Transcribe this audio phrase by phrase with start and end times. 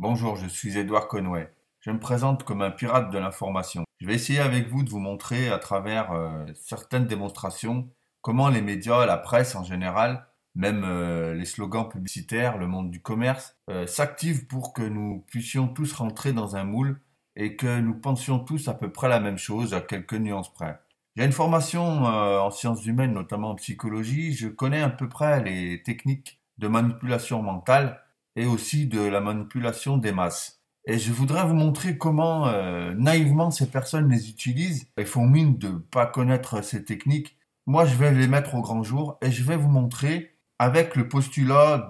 [0.00, 1.52] Bonjour, je suis Edouard Conway.
[1.80, 3.82] Je me présente comme un pirate de l'information.
[4.00, 7.90] Je vais essayer avec vous de vous montrer à travers euh, certaines démonstrations
[8.20, 10.24] comment les médias, la presse en général,
[10.54, 15.66] même euh, les slogans publicitaires, le monde du commerce, euh, s'activent pour que nous puissions
[15.66, 17.00] tous rentrer dans un moule
[17.34, 20.78] et que nous pensions tous à peu près la même chose, à quelques nuances près.
[21.16, 24.32] J'ai une formation en sciences humaines, notamment en psychologie.
[24.32, 28.00] Je connais à peu près les techniques de manipulation mentale
[28.38, 30.62] et aussi de la manipulation des masses.
[30.84, 35.58] Et je voudrais vous montrer comment euh, naïvement ces personnes les utilisent et font mine
[35.58, 37.36] de ne pas connaître ces techniques.
[37.66, 41.08] Moi, je vais les mettre au grand jour et je vais vous montrer avec le
[41.08, 41.88] postulat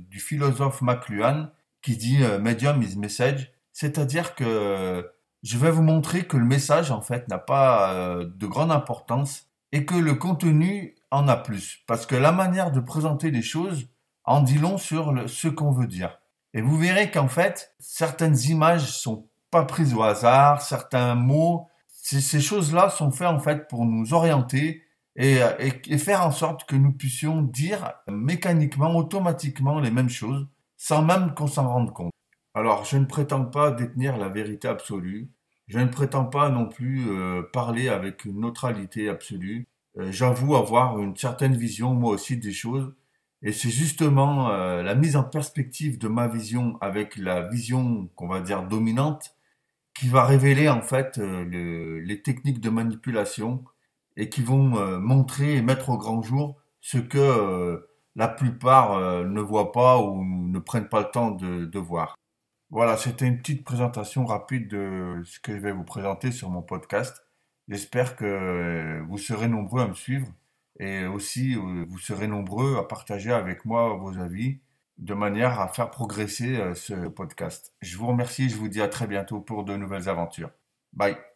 [0.00, 1.50] du philosophe McLuhan
[1.82, 5.06] qui dit euh, medium is message, c'est-à-dire que
[5.42, 9.50] je vais vous montrer que le message en fait n'a pas euh, de grande importance
[9.72, 13.86] et que le contenu en a plus parce que la manière de présenter les choses
[14.30, 16.18] en dit long sur ce qu'on veut dire.
[16.54, 22.40] Et vous verrez qu'en fait, certaines images sont pas prises au hasard, certains mots, ces,
[22.40, 24.84] choses-là sont faites en fait pour nous orienter
[25.16, 31.02] et, et, faire en sorte que nous puissions dire mécaniquement, automatiquement les mêmes choses, sans
[31.02, 32.12] même qu'on s'en rende compte.
[32.54, 35.28] Alors, je ne prétends pas détenir la vérité absolue,
[35.66, 39.66] je ne prétends pas non plus euh, parler avec une neutralité absolue.
[39.98, 42.92] Euh, j'avoue avoir une certaine vision, moi aussi, des choses,
[43.42, 48.28] et c'est justement euh, la mise en perspective de ma vision avec la vision qu'on
[48.28, 49.34] va dire dominante
[49.94, 53.64] qui va révéler en fait euh, les techniques de manipulation
[54.16, 59.40] et qui vont euh, montrer et mettre au grand jour ce que la plupart ne
[59.40, 62.16] voient pas ou ne prennent pas le temps de, de voir.
[62.70, 66.62] Voilà, c'était une petite présentation rapide de ce que je vais vous présenter sur mon
[66.62, 67.22] podcast.
[67.68, 70.26] J'espère que vous serez nombreux à me suivre
[70.80, 74.60] et aussi, euh, vous serez nombreux à partager avec moi vos avis
[74.96, 77.74] de manière à faire progresser euh, ce podcast.
[77.82, 80.50] Je vous remercie, je vous dis à très bientôt pour de nouvelles aventures.
[80.94, 81.29] Bye.